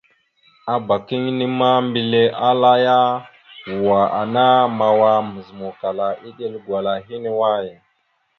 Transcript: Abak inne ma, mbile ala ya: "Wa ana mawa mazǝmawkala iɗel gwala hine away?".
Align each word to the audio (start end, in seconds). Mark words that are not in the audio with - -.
Abak 0.75 1.05
inne 1.17 1.45
ma, 1.59 1.71
mbile 1.87 2.21
ala 2.49 2.73
ya: 2.85 3.01
"Wa 3.87 4.01
ana 4.21 4.45
mawa 4.77 5.11
mazǝmawkala 5.31 6.05
iɗel 6.27 6.53
gwala 6.65 6.91
hine 7.07 7.29
away?". 7.33 7.67